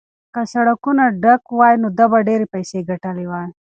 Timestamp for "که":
0.33-0.41